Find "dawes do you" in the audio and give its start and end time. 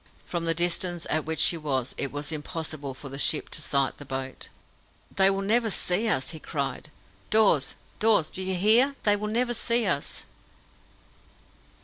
7.99-8.55